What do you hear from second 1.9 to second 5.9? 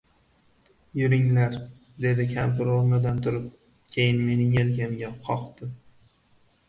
dedi kampir o‘rnidan turib. Keyin mening yelkamga qoqdi.